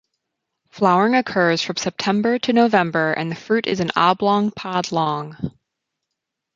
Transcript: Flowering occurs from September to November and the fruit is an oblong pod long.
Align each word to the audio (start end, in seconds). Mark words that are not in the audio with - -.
Flowering 0.71 1.13
occurs 1.13 1.61
from 1.61 1.75
September 1.75 2.39
to 2.39 2.53
November 2.53 3.13
and 3.13 3.29
the 3.29 3.35
fruit 3.35 3.67
is 3.67 3.79
an 3.79 3.91
oblong 3.95 4.49
pod 4.49 4.91
long. 4.91 5.53